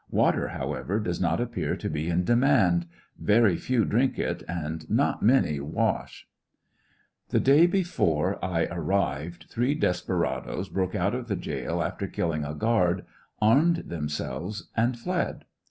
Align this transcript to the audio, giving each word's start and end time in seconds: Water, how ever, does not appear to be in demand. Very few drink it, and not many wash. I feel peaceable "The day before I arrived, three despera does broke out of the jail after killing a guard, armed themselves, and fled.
Water, 0.09 0.47
how 0.47 0.73
ever, 0.73 0.99
does 0.99 1.21
not 1.21 1.39
appear 1.39 1.75
to 1.75 1.87
be 1.87 2.09
in 2.09 2.23
demand. 2.23 2.87
Very 3.19 3.55
few 3.55 3.85
drink 3.85 4.17
it, 4.17 4.41
and 4.47 4.89
not 4.89 5.21
many 5.21 5.59
wash. 5.59 6.25
I 7.29 7.33
feel 7.33 7.39
peaceable 7.39 7.39
"The 7.39 7.39
day 7.61 7.67
before 7.67 8.43
I 8.43 8.65
arrived, 8.71 9.45
three 9.51 9.79
despera 9.79 10.43
does 10.43 10.69
broke 10.69 10.95
out 10.95 11.13
of 11.13 11.27
the 11.27 11.35
jail 11.35 11.83
after 11.83 12.07
killing 12.07 12.43
a 12.43 12.55
guard, 12.55 13.05
armed 13.39 13.89
themselves, 13.89 14.71
and 14.75 14.97
fled. 14.97 15.45